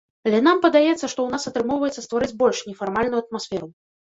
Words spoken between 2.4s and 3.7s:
больш нефармальную атмасферу.